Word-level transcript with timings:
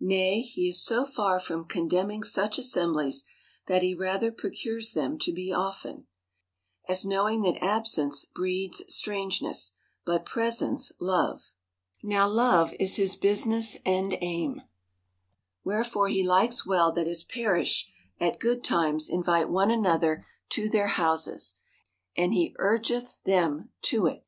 Nay, 0.00 0.40
he 0.40 0.70
is 0.70 0.82
so 0.84 1.04
far 1.04 1.38
from 1.38 1.64
condemning 1.64 2.24
such 2.24 2.58
assemblies, 2.58 3.22
that 3.68 3.80
he 3.80 3.94
rather 3.94 4.32
procures 4.32 4.92
them 4.92 5.20
to 5.20 5.32
be 5.32 5.52
often; 5.52 6.08
as 6.88 7.06
knowing 7.06 7.42
that 7.42 7.62
absence 7.62 8.24
breeds 8.24 8.82
strangeness, 8.88 9.74
but 10.04 10.26
presence, 10.26 10.90
love. 10.98 11.52
Now 12.02 12.26
love 12.26 12.74
is 12.80 12.96
his 12.96 13.14
busi 13.14 13.16
I 13.16 13.20
THE 13.20 13.20
COUNTRY 13.20 13.28
PARSON. 13.28 13.52
81 13.52 13.54
ness 13.54 13.74
and 14.14 14.18
aim. 14.20 14.62
Wherefore 15.62 16.08
he 16.08 16.26
likes 16.26 16.66
well 16.66 16.90
that 16.90 17.06
his 17.06 17.22
parish 17.22 17.88
at 18.18 18.40
good 18.40 18.64
times 18.64 19.08
invite 19.08 19.48
one 19.48 19.70
another 19.70 20.26
to 20.48 20.68
their 20.68 20.88
houses; 20.88 21.54
and 22.16 22.32
he 22.32 22.52
urgeth 22.58 23.22
them 23.22 23.70
to 23.82 24.06
it. 24.06 24.26